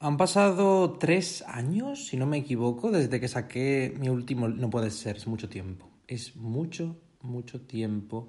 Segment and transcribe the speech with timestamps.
[0.00, 4.46] Han pasado tres años, si no me equivoco, desde que saqué mi último...
[4.46, 5.90] No puede ser, es mucho tiempo.
[6.06, 8.28] Es mucho, mucho tiempo.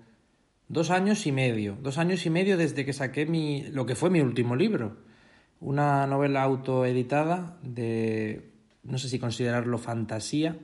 [0.67, 1.77] Dos años y medio.
[1.79, 3.67] Dos años y medio desde que saqué mi...
[3.67, 4.97] lo que fue mi último libro.
[5.59, 8.51] Una novela autoeditada de...
[8.81, 10.57] no sé si considerarlo fantasía.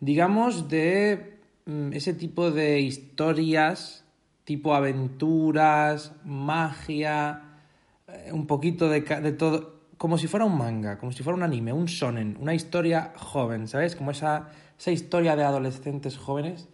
[0.00, 4.04] Digamos de mm, ese tipo de historias,
[4.44, 7.62] tipo aventuras, magia,
[8.06, 11.42] eh, un poquito de, de todo como si fuera un manga, como si fuera un
[11.42, 13.94] anime, un shonen, una historia joven, ¿sabes?
[13.94, 14.48] Como esa,
[14.78, 16.70] esa historia de adolescentes jóvenes.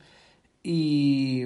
[0.62, 1.44] Y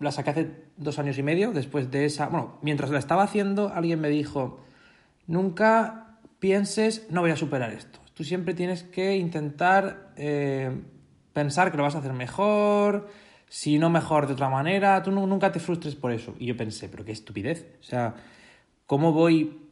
[0.00, 2.26] la saqué hace dos años y medio, después de esa...
[2.26, 4.58] Bueno, mientras la estaba haciendo, alguien me dijo,
[5.28, 8.00] nunca pienses, no voy a superar esto.
[8.12, 10.76] Tú siempre tienes que intentar eh,
[11.32, 13.06] pensar que lo vas a hacer mejor,
[13.48, 16.34] si no mejor de otra manera, tú nunca te frustres por eso.
[16.40, 17.76] Y yo pensé, pero qué estupidez.
[17.78, 18.16] O sea,
[18.86, 19.65] ¿cómo voy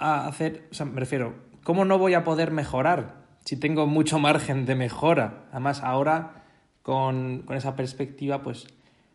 [0.00, 4.18] a hacer, o sea, me refiero, ¿cómo no voy a poder mejorar si tengo mucho
[4.18, 5.44] margen de mejora?
[5.52, 6.42] Además, ahora
[6.82, 8.66] con, con esa perspectiva, pues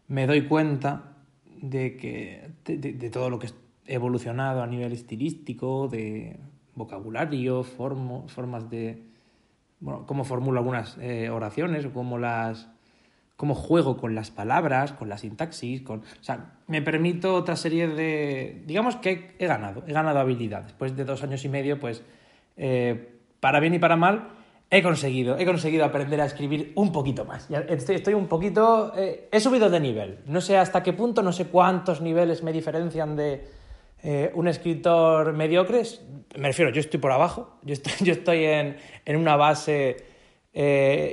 [0.08, 1.16] me doy cuenta
[1.62, 3.48] de que de, todo lo que
[3.88, 6.40] he evolucionado a nivel estilístico, de
[6.76, 9.04] vocabulario, formas de,
[9.80, 12.70] bueno, cómo formulo algunas eh, oraciones o cómo las
[13.36, 16.00] cómo juego con las palabras, con la sintaxis, con...
[16.00, 18.64] O sea, me permito otra serie de...
[18.66, 20.64] Digamos que he ganado, he ganado habilidad.
[20.64, 22.02] Después de dos años y medio, pues,
[22.56, 24.30] eh, para bien y para mal,
[24.70, 27.50] he conseguido, he conseguido aprender a escribir un poquito más.
[27.52, 28.94] Estoy, un poquito...
[28.96, 30.20] Eh, he subido de nivel.
[30.28, 33.50] No sé hasta qué punto, no sé cuántos niveles me diferencian de
[34.02, 35.84] eh, un escritor mediocre.
[36.38, 40.16] Me refiero, yo estoy por abajo, yo estoy, yo estoy en, en una base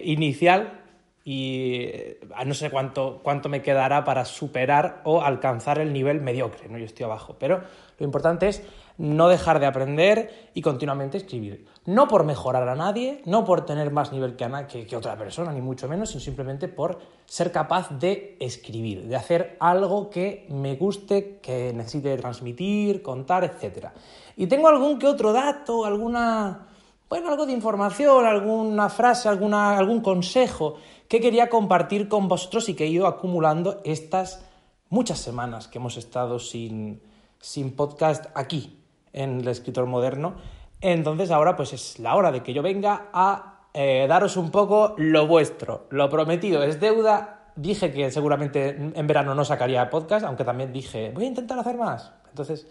[0.04, 0.81] inicial
[1.24, 6.68] y eh, no sé cuánto, cuánto me quedará para superar o alcanzar el nivel mediocre,
[6.68, 6.78] ¿no?
[6.78, 7.62] Yo estoy abajo, pero
[7.98, 8.62] lo importante es
[8.98, 11.66] no dejar de aprender y continuamente escribir.
[11.86, 15.60] No por mejorar a nadie, no por tener más nivel que, que, otra persona, ni
[15.60, 21.38] mucho menos, sino simplemente por ser capaz de escribir, de hacer algo que me guste,
[21.40, 23.88] que necesite transmitir, contar, etc.
[24.36, 26.68] Y tengo algún que otro dato, alguna,
[27.12, 32.74] bueno, algo de información, alguna frase, alguna, algún consejo que quería compartir con vosotros y
[32.74, 34.42] que he ido acumulando estas
[34.88, 37.02] muchas semanas que hemos estado sin,
[37.38, 40.36] sin podcast aquí en el escritor moderno.
[40.80, 44.94] Entonces ahora pues es la hora de que yo venga a eh, daros un poco
[44.96, 45.88] lo vuestro.
[45.90, 47.50] Lo prometido es deuda.
[47.56, 51.76] Dije que seguramente en verano no sacaría podcast, aunque también dije, voy a intentar hacer
[51.76, 52.10] más.
[52.30, 52.66] Entonces,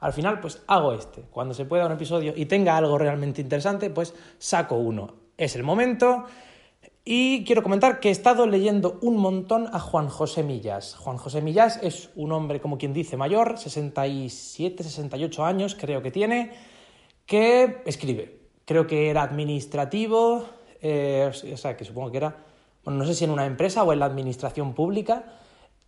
[0.00, 1.22] al final, pues hago este.
[1.22, 5.14] Cuando se pueda un episodio y tenga algo realmente interesante, pues saco uno.
[5.36, 6.24] Es el momento.
[7.04, 10.96] Y quiero comentar que he estado leyendo un montón a Juan José Millas.
[10.96, 16.10] Juan José Millas es un hombre, como quien dice, mayor, 67, 68 años creo que
[16.10, 16.50] tiene,
[17.24, 18.40] que escribe.
[18.64, 20.46] Creo que era administrativo,
[20.82, 22.38] eh, o sea, que supongo que era,
[22.84, 25.26] bueno, no sé si en una empresa o en la administración pública,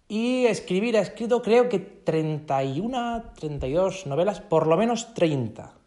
[0.09, 5.79] y escribir ha escrito creo que 31, 32 novelas, por lo menos 30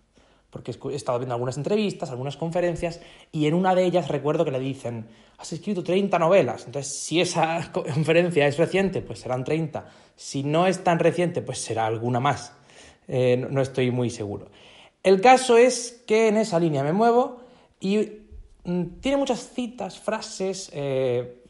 [0.51, 2.99] porque he estado viendo algunas entrevistas, algunas conferencias,
[3.31, 7.21] y en una de ellas recuerdo que le dicen, has escrito 30 novelas, entonces si
[7.21, 12.19] esa conferencia es reciente, pues serán 30, si no es tan reciente, pues será alguna
[12.19, 12.53] más,
[13.07, 14.49] eh, no estoy muy seguro.
[15.03, 17.39] El caso es que en esa línea me muevo
[17.79, 18.09] y
[18.65, 21.40] mm, tiene muchas citas, frases, eh,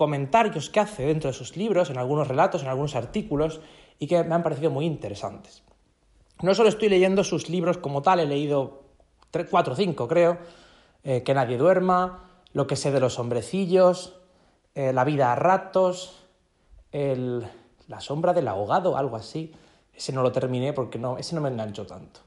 [0.00, 3.60] comentarios que hace dentro de sus libros, en algunos relatos, en algunos artículos,
[3.98, 5.62] y que me han parecido muy interesantes.
[6.40, 8.80] No solo estoy leyendo sus libros como tal, he leído
[9.50, 10.38] cuatro o cinco, creo,
[11.04, 14.14] eh, Que nadie duerma, Lo que sé de los hombrecillos,
[14.74, 16.24] eh, La vida a ratos,
[16.92, 19.52] La sombra del ahogado, algo así.
[19.92, 22.20] Ese no lo terminé porque no, ese no me enganchó tanto.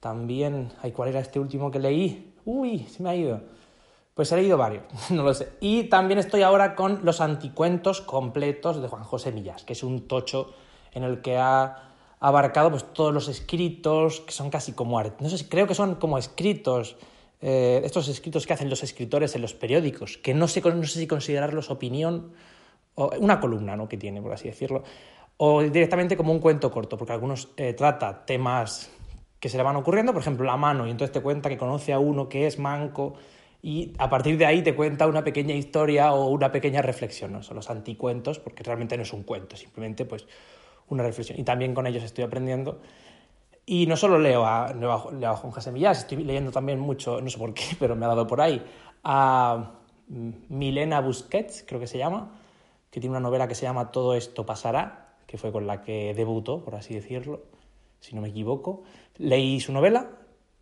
[0.00, 2.34] También, ay, ¿cuál era este último que leí?
[2.44, 3.42] Uy, se me ha ido.
[4.16, 5.50] Pues he leído varios, no lo sé.
[5.60, 10.08] Y también estoy ahora con los anticuentos completos de Juan José Millas, que es un
[10.08, 10.54] tocho
[10.92, 15.46] en el que ha abarcado pues, todos los escritos que son casi como no sé,
[15.50, 16.96] creo que son como escritos,
[17.42, 20.98] eh, estos escritos que hacen los escritores en los periódicos, que no sé, no sé
[20.98, 22.32] si considerarlos opinión,
[22.94, 23.86] o una columna ¿no?
[23.86, 24.82] que tiene, por así decirlo,
[25.36, 28.90] o directamente como un cuento corto, porque algunos eh, trata temas
[29.40, 31.92] que se le van ocurriendo, por ejemplo, la mano, y entonces te cuenta que conoce
[31.92, 33.16] a uno que es manco
[33.66, 37.42] y a partir de ahí te cuenta una pequeña historia o una pequeña reflexión, ¿no?
[37.42, 40.24] Son los anticuentos, porque realmente no es un cuento, simplemente pues
[40.86, 41.40] una reflexión.
[41.40, 42.78] Y también con ellos estoy aprendiendo.
[43.66, 47.38] Y no solo leo a, leo a, Juan José estoy leyendo también mucho, no sé
[47.38, 48.64] por qué, pero me ha dado por ahí,
[49.02, 49.72] a
[50.06, 52.38] Milena Busquets, creo que se llama,
[52.92, 56.14] que tiene una novela que se llama Todo esto pasará, que fue con la que
[56.14, 57.42] debutó, por así decirlo,
[57.98, 58.84] si no me equivoco.
[59.16, 60.08] Leí su novela,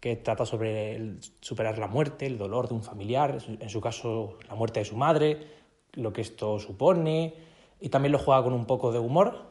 [0.05, 4.55] que trata sobre superar la muerte, el dolor de un familiar, en su caso la
[4.55, 5.47] muerte de su madre,
[5.95, 7.33] lo que esto supone,
[7.81, 9.47] y también lo juega con un poco de humor.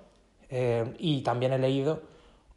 [0.52, 2.04] Eh, y también he leído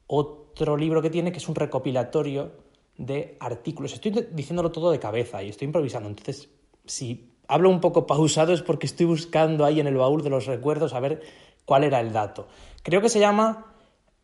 [0.09, 2.53] otro libro que tiene, que es un recopilatorio
[2.99, 3.95] de artículos.
[3.95, 6.51] Estoy diciéndolo todo de cabeza y estoy improvisando, entonces
[6.85, 10.45] si hablo un poco pausado es porque estoy buscando ahí en el baúl de los
[10.45, 11.23] recuerdos a ver
[11.65, 12.47] cuál era el dato.
[12.83, 13.73] Creo que se llama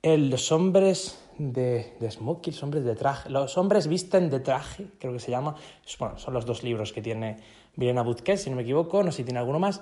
[0.03, 3.31] Los hombres de, de smoking, los hombres de traje.
[3.31, 5.55] Los hombres visten de traje, creo que se llama.
[5.99, 7.39] Bueno, son los dos libros que tiene
[7.77, 9.81] Virena Butquet, si no me equivoco, no sé si tiene alguno más,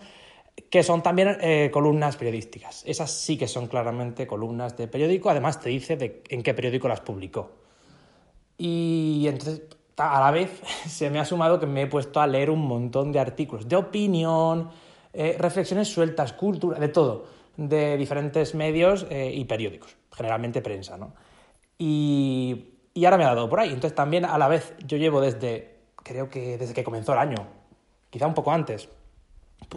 [0.69, 2.85] que son también eh, columnas periodísticas.
[2.87, 7.01] Esas sí que son claramente columnas de periódico, además te dice en qué periódico las
[7.01, 7.53] publicó.
[8.59, 9.63] Y entonces
[9.97, 13.13] a la vez se me ha sumado que me he puesto a leer un montón
[13.13, 14.71] de artículos de opinión,
[15.13, 17.27] eh, reflexiones sueltas, cultura, de todo,
[17.57, 21.13] de diferentes medios eh, y periódicos, generalmente prensa, ¿no?
[21.83, 23.69] Y, y, ahora me ha dado por ahí.
[23.69, 27.47] Entonces también a la vez yo llevo desde, creo que desde que comenzó el año,
[28.11, 28.91] quizá un poco antes,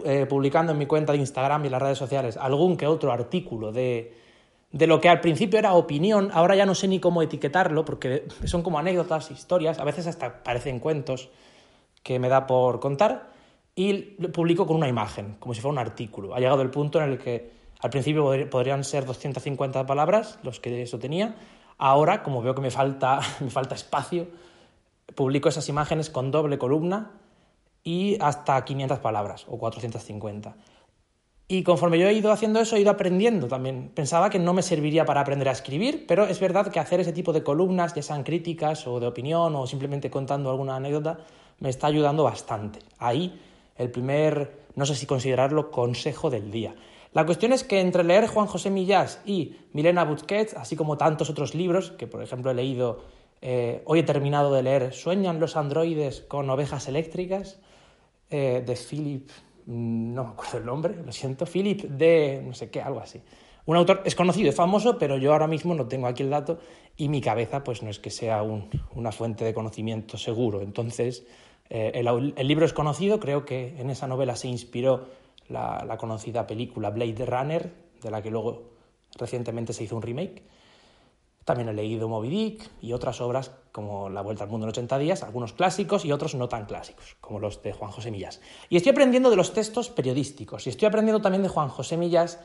[0.04, 3.72] eh, publicando en mi cuenta de Instagram y las redes sociales algún que otro artículo
[3.72, 4.12] de,
[4.70, 8.26] de lo que al principio era opinión, ahora ya no sé ni cómo etiquetarlo, porque
[8.44, 11.30] son como anécdotas, historias, a veces hasta parecen cuentos
[12.02, 13.30] que me da por contar,
[13.74, 16.34] y lo publico con una imagen, como si fuera un artículo.
[16.34, 20.82] Ha llegado el punto en el que al principio podrían ser 250 palabras, los que
[20.82, 21.36] eso tenía,
[21.78, 24.28] ahora, como veo que me falta, me falta espacio,
[25.14, 27.12] publico esas imágenes con doble columna
[27.82, 30.56] y hasta 500 palabras o 450.
[31.46, 33.90] Y conforme yo he ido haciendo eso, he ido aprendiendo también.
[33.94, 37.12] Pensaba que no me serviría para aprender a escribir, pero es verdad que hacer ese
[37.12, 41.18] tipo de columnas, ya sean críticas o de opinión o simplemente contando alguna anécdota,
[41.60, 42.78] me está ayudando bastante.
[42.98, 43.38] Ahí
[43.76, 46.74] el primer, no sé si considerarlo, consejo del día.
[47.14, 51.30] La cuestión es que entre leer Juan José Millás y Milena Busquets, así como tantos
[51.30, 53.04] otros libros, que por ejemplo he leído,
[53.40, 57.60] eh, hoy he terminado de leer ¿Sueñan los androides con ovejas eléctricas?
[58.30, 59.30] Eh, de Philip
[59.66, 63.22] Mm, no me acuerdo el nombre, lo siento, Philip de no sé qué, algo así.
[63.66, 66.58] Un autor es conocido, es famoso, pero yo ahora mismo no tengo aquí el dato
[66.98, 70.60] y mi cabeza pues no es que sea una fuente de conocimiento seguro.
[70.60, 71.26] Entonces,
[71.70, 75.06] eh, el, libro es conocido, creo que en esa novela se inspiró
[75.48, 78.74] la conocida película Blade Runner, de la que luego
[79.16, 80.42] recientemente se hizo un remake.
[81.44, 84.98] También he leído Moby Dick y otras obras como La Vuelta al Mundo en 80
[84.98, 88.40] días, algunos clásicos y otros no tan clásicos, como los de Juan José Millás.
[88.70, 92.40] Y estoy aprendiendo de los textos periodísticos y estoy aprendiendo también de Juan José Millás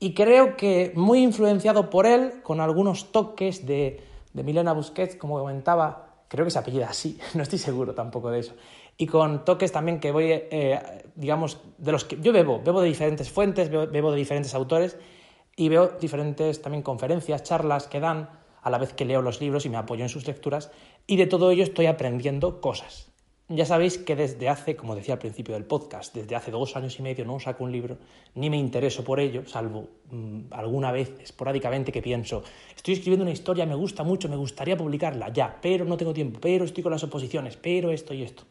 [0.00, 4.02] y creo que muy influenciado por él, con algunos toques de,
[4.32, 8.54] Milena Busquets, como comentaba, creo que se apellida así, no estoy seguro tampoco de eso.
[8.96, 10.80] Y con toques también que voy, eh,
[11.14, 14.96] digamos, de los que yo bebo, bebo de diferentes fuentes, bebo de diferentes autores
[15.56, 18.30] y veo diferentes también conferencias, charlas que dan
[18.62, 20.70] a la vez que leo los libros y me apoyo en sus lecturas
[21.06, 23.12] y de todo ello estoy aprendiendo cosas.
[23.48, 26.98] Ya sabéis que desde hace, como decía al principio del podcast, desde hace dos años
[26.98, 27.98] y medio no saco un libro,
[28.34, 32.42] ni me intereso por ello, salvo mm, alguna vez esporádicamente que pienso,
[32.74, 36.38] estoy escribiendo una historia, me gusta mucho, me gustaría publicarla, ya, pero no tengo tiempo,
[36.40, 38.44] pero estoy con las oposiciones, pero esto y esto.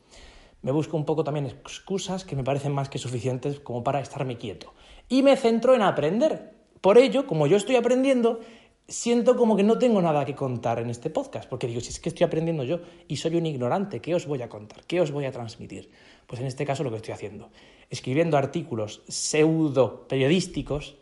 [0.61, 4.37] Me busco un poco también excusas que me parecen más que suficientes como para estarme
[4.37, 4.73] quieto.
[5.09, 8.39] Y me centro en aprender, por ello, como yo estoy aprendiendo,
[8.87, 11.99] siento como que no tengo nada que contar en este podcast, porque digo, si es
[11.99, 14.83] que estoy aprendiendo yo y soy un ignorante, ¿qué os voy a contar?
[14.85, 15.89] ¿Qué os voy a transmitir?
[16.27, 17.49] Pues en este caso lo que estoy haciendo,
[17.89, 20.97] escribiendo artículos pseudo periodísticos,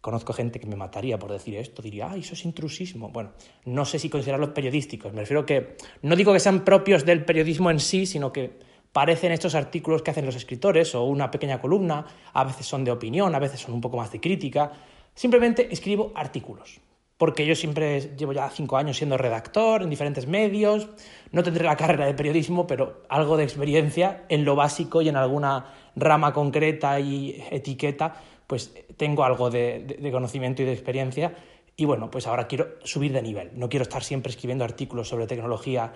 [0.00, 3.10] conozco gente que me mataría por decir esto, diría, ah, eso es intrusismo.
[3.10, 3.32] Bueno,
[3.64, 7.70] no sé si considerarlos periodísticos, me refiero que no digo que sean propios del periodismo
[7.70, 12.06] en sí, sino que parecen estos artículos que hacen los escritores o una pequeña columna,
[12.32, 14.72] a veces son de opinión, a veces son un poco más de crítica,
[15.14, 16.80] Simplemente escribo artículos,
[17.18, 20.88] porque yo siempre llevo ya cinco años siendo redactor en diferentes medios,
[21.32, 25.16] no tendré la carrera de periodismo, pero algo de experiencia en lo básico y en
[25.16, 28.14] alguna rama concreta y etiqueta,
[28.46, 31.34] pues tengo algo de, conocimiento y de experiencia.
[31.76, 33.50] Y bueno, pues ahora quiero subir de nivel.
[33.54, 35.92] No quiero estar siempre escribiendo artículos sobre tecnología,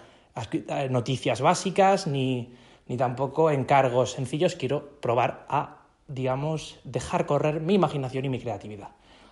[0.91, 2.55] noticias básicas, ni,
[2.87, 4.55] ni tampoco encargos sencillos.
[4.55, 8.91] Quiero probar a, digamos, dejar correr mi imaginación y mi creatividad.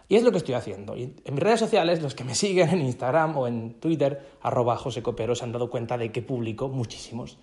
[0.09, 0.95] Y es lo que estoy haciendo.
[0.95, 5.03] En mis redes sociales, los que me siguen en Instagram o en Twitter, arroba José
[5.03, 7.39] Copero, se han dado cuenta de que publico muchísimos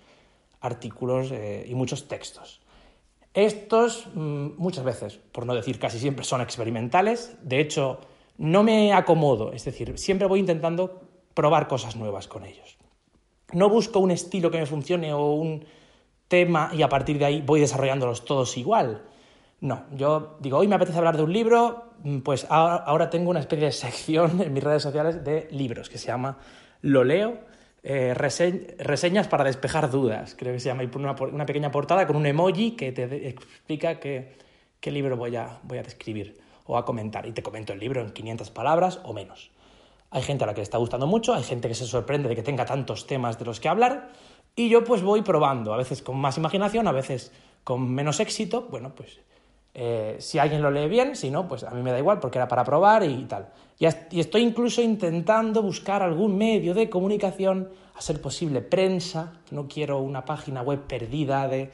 [0.60, 2.60] artículos eh, y muchos textos.
[3.34, 7.36] Estos mm, muchas veces, por no decir casi siempre, son experimentales.
[7.42, 8.00] De hecho,
[8.38, 11.02] no me acomodo, es decir, siempre voy intentando
[11.34, 12.76] probar cosas nuevas con ellos.
[13.52, 15.64] No busco un estilo que me funcione o un
[16.32, 19.02] tema y a partir de ahí voy desarrollándolos todos igual.
[19.60, 23.40] No, yo digo, hoy me apetece hablar de un libro, mm, pues ahora, tengo una
[23.40, 26.38] especie de sección en mis redes sociales de libros que se llama
[26.80, 27.38] Lo leo,
[27.82, 32.24] eh, reseñas para despejar dudas, creo que se llama, y una, pequeña portada con un
[32.24, 34.32] emoji que te explica qué,
[34.80, 37.26] qué libro voy a, voy a describir o a comentar.
[37.26, 39.50] Y te comento el libro en 500 palabras o menos.
[40.10, 42.36] Hay gente a la que le está gustando mucho, hay gente que se sorprende de
[42.36, 44.10] que tenga tantos temas de los que hablar,
[44.54, 47.32] y yo pues voy probando, a veces con más imaginación, a veces
[47.64, 48.68] con menos éxito.
[48.70, 49.20] Bueno, pues
[49.74, 52.38] eh, si alguien lo lee bien, si no, pues a mí me da igual porque
[52.38, 53.48] era para probar y tal.
[53.78, 59.98] Y, estoy incluso intentando buscar algún medio de comunicación, a ser posible prensa, no quiero
[60.00, 61.70] una página web perdida de...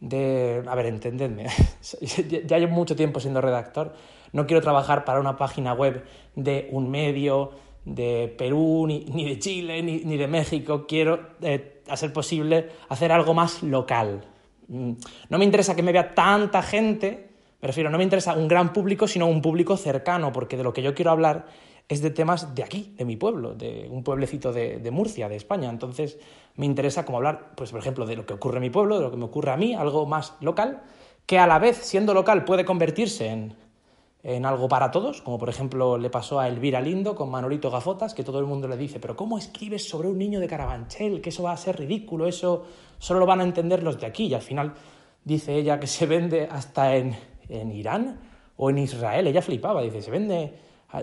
[0.00, 1.46] de a ver, entendedme,
[2.46, 3.94] ya llevo mucho tiempo siendo redactor,
[4.32, 6.04] no quiero trabajar para una página web
[6.36, 7.52] de un medio
[7.84, 10.86] de Perú, ni, de Chile, ni, de México.
[10.86, 14.24] Quiero, eh, a ser posible, hacer algo más local.
[14.68, 14.92] Mm,
[15.28, 17.30] no me interesa que me vea tanta gente,
[17.60, 20.72] me refiero, no me interesa un gran público, sino un público cercano, porque de lo
[20.72, 21.46] que yo quiero hablar
[21.88, 25.70] es de temas de aquí, de mi pueblo, de un pueblecito de, Murcia, de España.
[25.70, 26.18] Entonces,
[26.56, 29.04] me interesa como hablar, pues, por ejemplo, de lo que ocurre en mi pueblo, de
[29.04, 30.82] lo que me ocurre a mí, algo más local,
[31.24, 33.56] que a la vez, siendo local, puede convertirse en,
[34.28, 38.12] en algo para todos, como por ejemplo le pasó a Elvira Lindo con Manolito Gafotas,
[38.12, 41.22] que todo el mundo le dice, pero ¿cómo escribes sobre un niño de Carabanchel?
[41.22, 42.66] Que eso va a ser ridículo, eso
[42.98, 44.26] solo lo van a entender los de aquí.
[44.26, 44.74] Y al final
[45.24, 47.16] dice ella que se vende hasta en,
[47.48, 48.20] en Irán
[48.58, 50.52] o en Israel, ella flipaba, dice, se vende,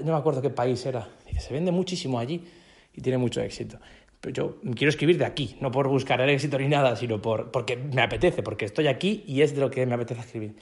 [0.04, 2.46] no me acuerdo qué país era, dice, se vende muchísimo allí
[2.94, 3.80] y tiene mucho éxito.
[4.22, 7.50] Pero yo quiero escribir de aquí, no por buscar el éxito ni nada, sino por,
[7.50, 10.56] porque me apetece, porque estoy aquí y es de lo que me apetece escribir.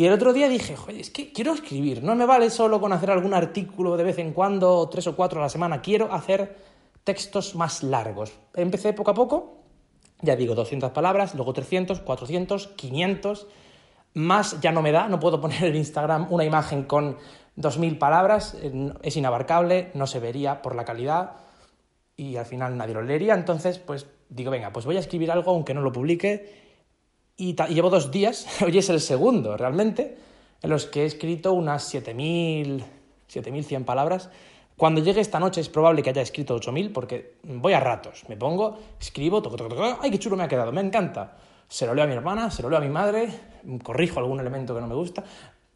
[0.00, 2.90] Y el otro día dije, joder, es que quiero escribir, no me vale solo con
[2.94, 6.56] hacer algún artículo de vez en cuando, tres o cuatro a la semana, quiero hacer
[7.04, 8.32] textos más largos.
[8.54, 9.58] Empecé poco a poco,
[10.22, 13.46] ya digo, 200 palabras, luego 300, 400, 500,
[14.14, 17.18] más ya no me da, no puedo poner en Instagram una imagen con
[17.58, 18.56] 2.000 palabras,
[19.02, 21.32] es inabarcable, no se vería por la calidad
[22.16, 25.50] y al final nadie lo leería, entonces pues digo, venga, pues voy a escribir algo
[25.50, 26.69] aunque no lo publique
[27.40, 30.16] y, llevo dos días, hoy es el segundo realmente,
[30.62, 32.84] en los que he escrito unas 7.000,
[33.32, 34.28] 7.100 palabras.
[34.76, 38.36] Cuando llegue esta noche es probable que haya escrito 8.000 porque voy a ratos, me
[38.36, 40.72] pongo, escribo, toco, toco, toco, ¡ay, qué chulo me ha quedado!
[40.72, 41.36] Me encanta.
[41.68, 43.28] Se lo leo a mi hermana, se lo leo a mi madre,
[43.82, 45.22] corrijo algún elemento que no me gusta,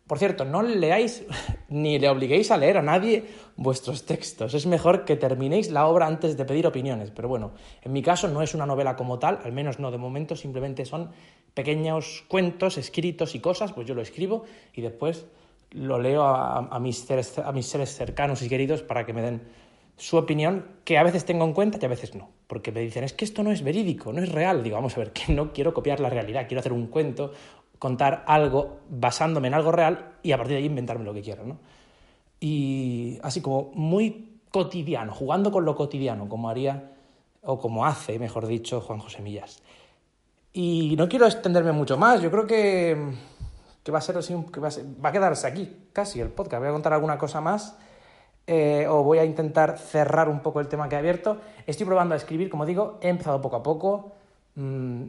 [0.06, 1.24] por cierto, no leáis
[1.68, 3.24] ni le obliguéis a leer a nadie
[3.56, 4.54] vuestros textos.
[4.54, 7.10] Es mejor que terminéis la obra antes de pedir opiniones.
[7.10, 9.98] Pero bueno, en mi caso no es una novela como tal, al menos no de
[9.98, 11.10] momento, simplemente son
[11.54, 14.44] pequeños cuentos escritos y cosas, pues yo lo escribo
[14.74, 15.26] y después
[15.70, 19.42] lo leo a, mis, seres, mis seres cercanos y queridos para que me den
[19.96, 22.30] su opinión, que a veces tengo en cuenta y a veces no.
[22.46, 24.62] Porque me dicen, es que esto no es verídico, no es real.
[24.62, 27.32] Digo, vamos a ver, que no quiero copiar la realidad, quiero hacer un cuento
[27.84, 31.44] contar algo basándome en algo real y a partir de ahí inventarme lo que quiero,
[31.44, 31.58] ¿no?
[32.40, 36.92] Y así como muy cotidiano, jugando con lo cotidiano, como haría,
[37.42, 39.62] o como hace, mejor dicho, Juan José Millas.
[40.54, 42.96] Y no quiero extenderme mucho más, yo creo que,
[43.82, 44.68] que va a ser así, que va
[45.02, 46.60] a, quedarse aquí casi el podcast.
[46.60, 47.76] Voy a contar alguna cosa más
[48.46, 51.36] eh, o voy a intentar cerrar un poco el tema que he abierto.
[51.66, 54.12] Estoy probando a escribir, como digo, he empezado poco a poco,
[54.54, 55.02] mmm,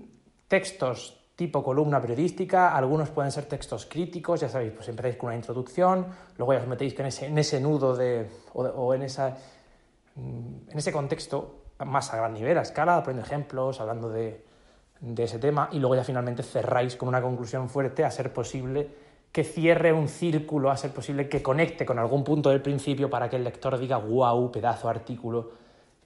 [0.49, 5.35] textos tipo columna periodística, algunos pueden ser textos críticos, ya sabéis, pues empezáis con una
[5.35, 9.35] introducción, luego ya os metéis en ese, en ese nudo de, o, en, esa,
[10.15, 14.45] mm, en ese contexto más a gran nivel, a escala, poniendo ejemplos, hablando de,
[15.01, 19.03] de ese tema, y luego ya finalmente cerráis con una conclusión fuerte, a ser posible
[19.33, 23.29] que cierre un círculo, a ser posible que conecte con algún punto del principio para
[23.29, 25.51] que el lector diga, wow, pedazo artículo,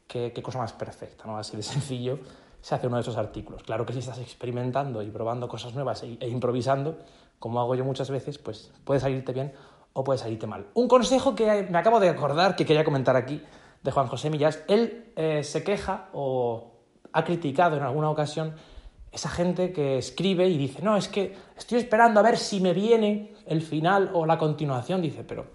[0.07, 1.37] qué, qué cosa más perfecta, ¿no?
[1.37, 2.17] Así de sencillo
[2.61, 3.63] se hace uno de esos artículos.
[3.63, 6.97] Claro que si estás experimentando y probando cosas nuevas e, e, improvisando,
[7.39, 9.53] como hago yo muchas veces, pues puede salirte bien
[9.93, 10.67] o puede salirte mal.
[10.73, 13.41] Un consejo que me acabo de acordar que quería comentar aquí
[13.83, 16.73] de Juan José Millas, él eh, se queja o
[17.13, 18.53] ha criticado en alguna ocasión
[19.11, 22.73] esa gente que escribe y dice, no, es que estoy esperando a ver si me
[22.73, 25.47] viene el final o la continuación, dice, pero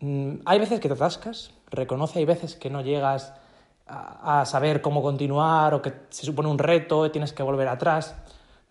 [0.00, 3.34] mm, hay veces que te atascas, reconoce, hay veces que no llegas
[3.86, 8.16] a, saber cómo continuar o que se supone un reto y tienes que volver atrás.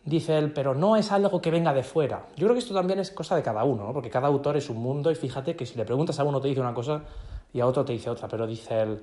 [0.03, 2.25] Dice él, pero no es algo que venga de fuera.
[2.35, 3.93] Yo creo que esto también es cosa de cada uno, ¿no?
[3.93, 6.47] porque cada autor es un mundo y fíjate que si le preguntas a uno te
[6.47, 7.03] dice una cosa
[7.53, 9.01] y a otro te dice otra, pero dice él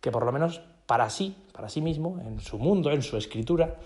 [0.00, 3.76] que por lo menos para sí, para sí mismo, en su mundo, en su escritura,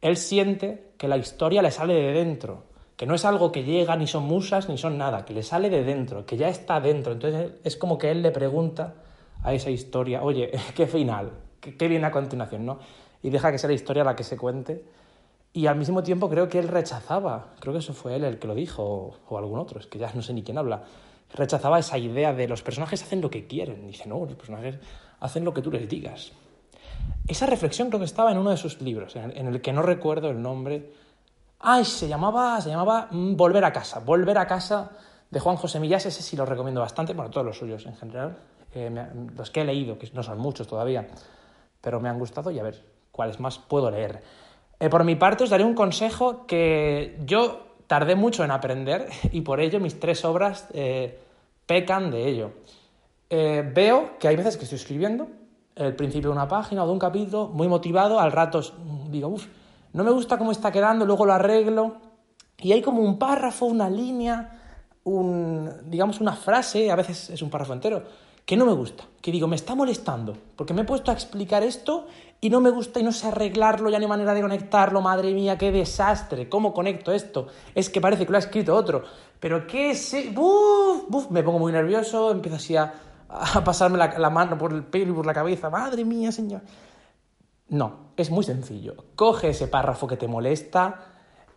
[0.00, 2.64] él siente que la historia le sale de dentro,
[2.96, 5.68] que no es algo que llega, ni son musas, ni son nada, que le sale
[5.70, 7.12] de dentro, que ya está dentro.
[7.12, 8.94] Entonces es como que él le pregunta
[9.42, 11.32] a esa historia, oye, ¿qué final?
[11.60, 12.64] ¿Qué, viene a continuación?
[12.66, 12.78] ¿no?
[13.22, 14.84] Y deja que sea la historia la que se cuente
[15.52, 18.46] y al mismo tiempo creo que él rechazaba, creo que eso fue él el que
[18.46, 20.84] lo dijo, o, algún otro, es que ya no sé ni quién habla,
[21.34, 23.86] rechazaba esa idea de los personajes hacen lo que quieren.
[23.86, 24.78] Dice, no, los personajes
[25.18, 26.32] hacen lo que tú les digas.
[27.26, 30.30] Esa reflexión creo que estaba en uno de sus libros, en el, que no recuerdo
[30.30, 30.92] el nombre.
[31.58, 34.00] Ay, se llamaba, se llamaba mm, Volver a casa.
[34.00, 34.90] Volver a casa
[35.30, 38.36] de Juan José Millás, ese sí lo recomiendo bastante, bueno, todos los suyos en general,
[38.74, 41.06] los que he leído, que no son muchos todavía,
[41.80, 44.22] pero me han gustado y a ver cuáles más puedo leer.
[44.78, 49.42] Eh, por mi parte os daré un consejo que yo tardé mucho en aprender y
[49.42, 51.18] por ello mis tres obras eh,
[51.66, 52.52] pecan de ello.
[53.28, 55.28] Eh, veo que hay veces que estoy escribiendo
[55.76, 58.60] el principio de una página o de un capítulo muy motivado, al rato
[59.08, 59.46] digo, uff,
[59.92, 61.96] no me gusta cómo está quedando, luego lo arreglo
[62.58, 64.60] y hay como un párrafo, una línea,
[65.04, 68.02] un, digamos una frase, a veces es un párrafo entero,
[68.50, 71.62] que no me gusta, que digo, me está molestando, porque me he puesto a explicar
[71.62, 72.08] esto
[72.40, 75.32] y no me gusta y no sé arreglarlo, ya no hay manera de conectarlo, madre
[75.32, 77.46] mía, qué desastre, ¿cómo conecto esto?
[77.76, 79.04] Es que parece que lo ha escrito otro,
[79.38, 81.04] pero qué sé, ¡Buf!
[81.08, 81.30] ¡Buf!
[81.30, 82.92] me pongo muy nervioso, empiezo así a,
[83.64, 86.62] pasarme la, mano por el pelo y por la cabeza, madre mía, señor.
[87.68, 91.04] No, es muy sencillo, coge ese párrafo que te molesta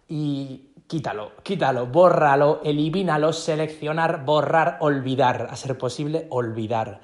[0.08, 7.02] y quítalo, quítalo, bórralo, elimínalo, seleccionar, borrar, olvidar, a ser posible, olvidar.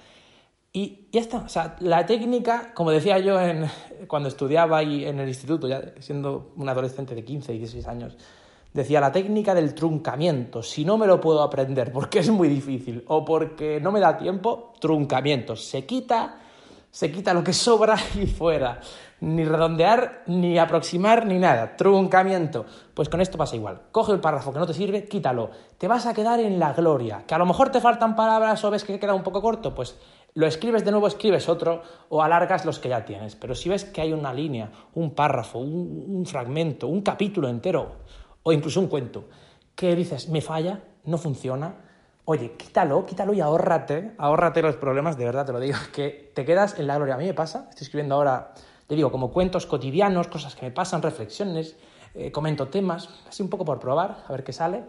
[0.72, 3.66] Y ya está, o sea, la técnica, como decía yo en,
[4.08, 8.18] cuando estudiaba y en el instituto, ya siendo un adolescente de 15 y 16 años,
[8.72, 10.62] decía la técnica del truncamiento.
[10.62, 14.16] Si no me lo puedo aprender porque es muy difícil o porque no me da
[14.18, 15.56] tiempo, truncamiento.
[15.56, 16.38] Se quita,
[16.92, 18.80] se quita lo que sobra y fuera
[19.22, 21.76] ni redondear, ni aproximar, ni nada.
[21.76, 22.66] Truncamiento.
[22.94, 23.82] Pues con esto pasa igual.
[23.92, 25.52] Coge el párrafo que no te sirve, quítalo.
[25.78, 27.24] Te vas a quedar en la gloria.
[27.28, 29.98] Que a lo mejor te faltan palabras o ves que queda un poco corto, pues
[30.36, 33.36] lo escribes de nuevo, escribes otro o alargas los que ya tienes.
[33.36, 37.98] Pero si ves que hay una línea, un párrafo, un, fragmento, un capítulo entero
[38.44, 39.26] o incluso un cuento
[39.76, 41.76] que dices, me falla, no funciona,
[42.26, 46.46] oye, quítalo, quítalo y ahórrate, ahórrate los problemas, de verdad te lo digo, que te
[46.46, 47.16] quedas en la gloria.
[47.16, 48.54] A mí me pasa, estoy escribiendo ahora
[48.90, 51.76] te digo, como cuentos cotidianos, cosas que me pasan, reflexiones,
[52.16, 54.82] eh, comento temas, así un poco por probar, a ver qué sale.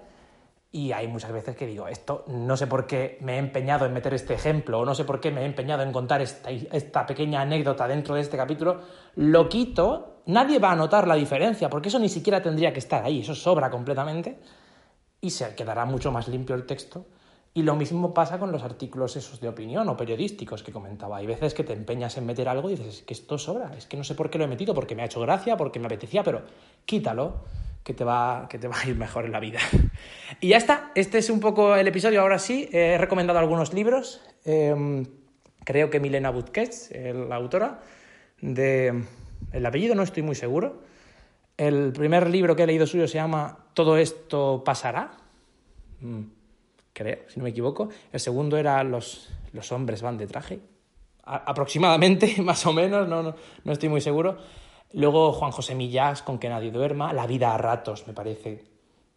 [0.72, 3.92] Y hay muchas veces que digo, esto no sé por qué me he empeñado en
[3.92, 7.04] meter este ejemplo, o no sé por qué me he empeñado en contar esta, esta
[7.04, 8.80] pequeña anécdota dentro de este capítulo,
[9.16, 13.04] lo quito, nadie va a notar la diferencia, porque eso ni siquiera tendría que estar
[13.04, 14.38] ahí, eso sobra completamente,
[15.20, 17.04] y se quedará mucho más limpio el texto
[17.52, 21.16] y lo mismo pasa con los artículos esos de opinión o periodísticos que comentaba.
[21.16, 23.96] Hay veces que te empeñas en meter algo y dices, que esto sobra, es que
[23.96, 26.22] no sé por qué lo he metido, porque me ha hecho gracia, porque me apetecía,
[26.22, 26.42] pero
[26.84, 27.44] quítalo,
[27.82, 29.58] que te va, que te va a ir mejor en la vida.
[30.40, 32.20] y ya está, este es un poco el episodio.
[32.20, 34.20] Ahora sí, he recomendado algunos libros.
[34.44, 35.04] Em,
[35.64, 37.80] creo que Milena Butkets, la autora,
[38.40, 39.04] de...
[39.52, 40.82] El apellido no estoy muy seguro.
[41.56, 45.12] El primer libro que he leído suyo se llama Todo esto pasará.
[46.00, 46.39] Mm
[47.00, 47.88] creo, si no me equivoco.
[48.12, 50.60] El segundo era Los, los hombres van de traje,
[51.24, 53.34] aproximadamente, más o menos, no, no,
[53.64, 54.36] no, estoy muy seguro.
[54.92, 58.64] Luego Juan José Millás, Con que nadie duerma, La vida a ratos, me parece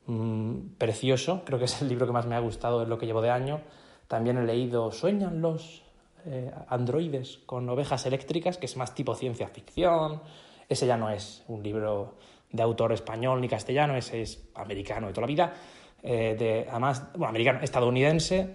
[0.05, 3.05] mm, precioso, creo que es el libro que más me ha gustado de lo que
[3.05, 3.59] llevo de año.
[4.07, 5.83] También he leído Sueñan los
[6.25, 10.21] eh, androides con ovejas eléctricas, que es más tipo ciencia ficción.
[10.69, 12.15] Ese ya no es un libro
[12.49, 15.53] de autor español ni castellano, ese es americano de toda la vida.
[16.03, 18.53] Eh, de, además, bueno, americano, estadounidense,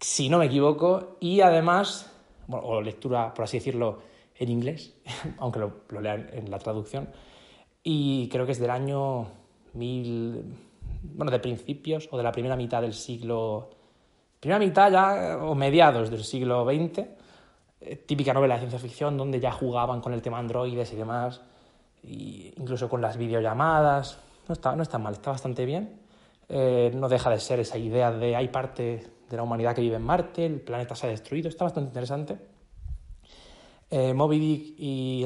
[0.00, 2.10] si no me equivoco, y además,
[2.48, 3.98] o lectura, por así decirlo,
[4.34, 4.94] en inglés,
[5.38, 7.10] aunque lo, lean en la traducción,
[7.82, 9.26] y creo que es del año
[9.74, 10.42] mil,
[11.02, 13.70] bueno, de principios o de la primera mitad del siglo,
[14.40, 16.98] primera mitad ya, o mediados del siglo XX,
[17.82, 21.42] eh, típica novela de ciencia ficción donde ya jugaban con el tema androides y demás,
[22.02, 26.05] y incluso con las videollamadas, no está, no está mal, está bastante bien.
[26.48, 29.96] Eh, no deja de ser esa idea de hay parte de la humanidad que vive
[29.96, 32.36] en Marte, el planeta se ha destruido, está bastante interesante.
[33.90, 35.24] Eh, Moby Dick y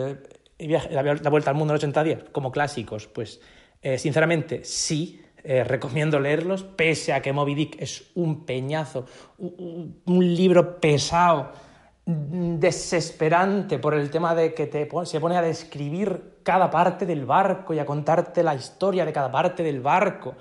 [0.58, 3.40] la, Vuelta al Mundo en 80 días, como clásicos, pues
[3.82, 9.06] eh, sinceramente sí, recomiendo leerlos, pese a que Moby Dick es un peñazo,
[9.38, 11.52] un, libro pesado,
[12.04, 17.72] desesperante por el tema de que te, se pone a describir cada parte del barco
[17.72, 20.36] y a contarte la historia de cada parte del barco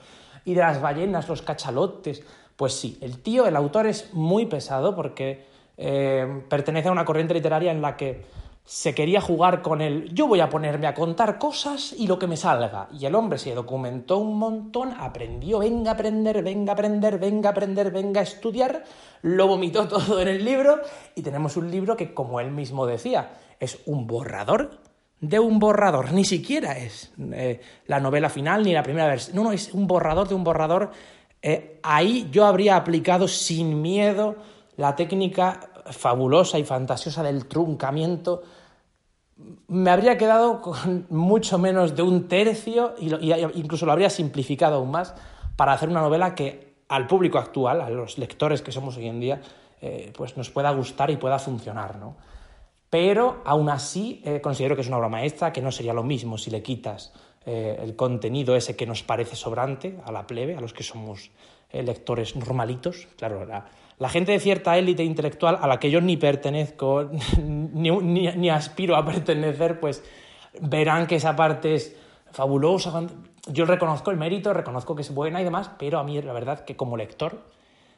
[0.50, 2.24] y de las ballenas, los cachalotes.
[2.56, 5.46] Pues sí, el tío, el autor es muy pesado porque
[5.78, 8.26] eh, pertenece a una corriente literaria en la que
[8.66, 12.26] se quería jugar con el yo voy a ponerme a contar cosas y lo que
[12.26, 12.88] me salga.
[13.00, 17.50] Y el hombre se documentó un montón, aprendió, venga a aprender, venga a aprender, venga
[17.50, 18.84] a aprender, venga a estudiar,
[19.22, 20.80] lo vomitó todo en el libro
[21.14, 24.89] y tenemos un libro que, como él mismo decía, es un borrador
[25.22, 29.44] de un borrador, ni siquiera es eh, la novela final ni la primera versión, no,
[29.44, 30.92] no, es un borrador de un borrador.
[31.42, 34.36] Eh, ahí yo habría aplicado sin miedo
[34.78, 35.60] la técnica
[35.92, 38.44] fabulosa y fantasiosa del truncamiento,
[39.68, 43.14] me habría quedado con mucho menos de un tercio y,
[43.56, 45.14] incluso lo habría simplificado aún más
[45.56, 49.20] para hacer una novela que al público actual, a los lectores que somos hoy en
[49.20, 49.42] día,
[49.82, 52.16] eh, pues nos pueda gustar y pueda funcionar, ¿no?
[52.90, 56.38] Pero aún así eh, considero que es una obra maestra, que no sería lo mismo
[56.38, 57.14] si le quitas
[57.46, 61.32] eh, el contenido ese que nos parece sobrante a la plebe, a los que somos
[61.72, 63.08] lectores normalitos.
[63.16, 67.10] Claro, la, la gente de cierta élite intelectual a la que yo ni pertenezco,
[67.44, 70.04] ni, aspiro a pertenecer, pues
[70.62, 71.96] verán que esa parte es
[72.32, 73.04] fabulosa.
[73.48, 76.64] Yo reconozco el mérito, reconozco que es buena y demás, pero a mí la verdad
[76.64, 77.42] que como lector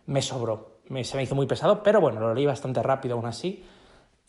[0.07, 0.79] me sobró.
[0.89, 3.63] Me, se me hizo muy pesado, pero bueno, lo leí bastante rápido aún así.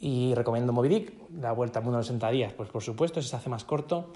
[0.02, 3.36] Y recomiendo Moby Dick, La Vuelta al Mundo en 60 días, pues por supuesto, se
[3.36, 4.10] hace más corto.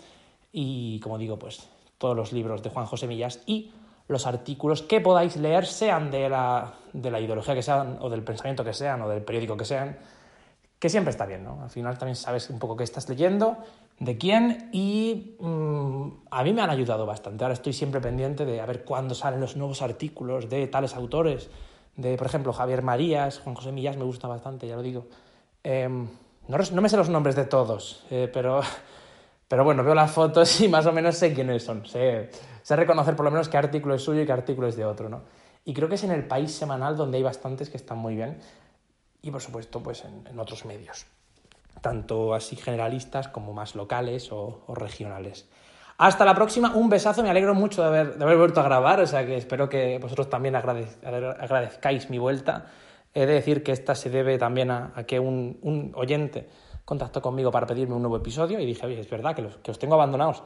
[0.51, 3.71] Y como digo, pues todos los libros de Juan José Millas y
[4.09, 8.25] los artículos que podáis leer, sean de la, de la ideología que sean, o del
[8.25, 9.97] pensamiento que sean, o del periódico que sean,
[10.81, 11.63] que siempre está bien, ¿no?
[11.63, 13.57] Al final también sabes un poco qué estás leyendo,
[14.01, 17.45] de quién, y mm, a mí me han ayudado bastante.
[17.45, 21.49] Ahora estoy siempre pendiente de a ver cuándo salen los nuevos artículos de tales autores,
[21.95, 25.07] de, por ejemplo, Javier Marías, Juan José Millas, me gusta bastante, ya lo digo.
[25.69, 26.07] Em,
[26.47, 28.61] no, no, me sé los nombres de todos, eh, pero,
[29.49, 31.85] pero bueno, veo las fotos y más o menos sé quiénes son.
[31.87, 32.31] Sé,
[32.69, 35.23] reconocer por lo menos qué artículo es suyo y qué artículo es de otro, ¿no?
[35.65, 38.39] Y creo que es en el país semanal donde hay bastantes que están muy bien
[39.23, 41.07] y por supuesto pues en, otros medios,
[41.81, 45.49] tanto así generalistas como más locales o, regionales.
[45.99, 49.01] Hasta la próxima, un besazo, me alegro mucho de haber, de haber vuelto a grabar,
[49.01, 52.67] o sea que espero que vosotros también agradezcáis mi vuelta.
[53.17, 56.47] He de decir que esta se debe también a, que un, un, oyente
[56.85, 59.71] contactó conmigo para pedirme un nuevo episodio y dije, oye, es verdad que, los, que
[59.71, 60.43] os tengo abandonados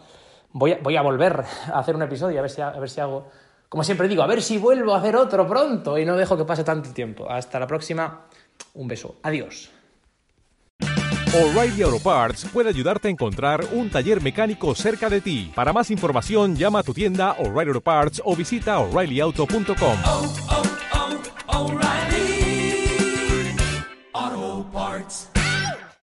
[0.53, 3.01] voy a, voy a volver a hacer un episodio, a ver, si, a ver si
[3.01, 3.29] hago,
[3.69, 6.45] como siempre digo, a ver si vuelvo a hacer otro pronto y no dejo que
[6.45, 7.29] pase tanto tiempo.
[7.29, 8.27] Hasta la próxima,
[8.75, 9.73] un beso, adiós.
[11.33, 15.53] O'Reilly Auto Parts puede ayudarte a encontrar un taller mecánico cerca de ti.
[15.57, 20.70] Para más información, llama a tu tienda O'Reilly Auto Parts o visita oreillyauto.com.